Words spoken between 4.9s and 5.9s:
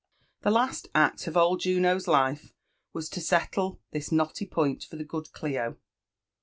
the good Clio.